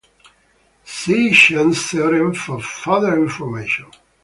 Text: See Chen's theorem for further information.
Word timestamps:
See 0.83 1.31
Chen's 1.31 1.83
theorem 1.85 2.33
for 2.33 2.59
further 2.59 3.21
information. 3.21 3.85